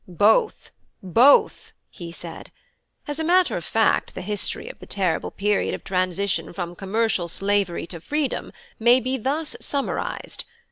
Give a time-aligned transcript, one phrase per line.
[0.07, 0.71] "Both,
[1.03, 2.49] both," he said.
[3.07, 7.27] "As a matter of fact, the history of the terrible period of transition from commercial
[7.27, 10.45] slavery to freedom may thus be summarised.